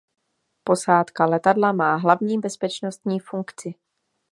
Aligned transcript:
Posádka 0.63 1.25
letadla 1.25 1.71
má 1.71 1.95
hlavní 1.95 2.39
bezpečnostní 2.39 3.19
funkci. 3.19 3.73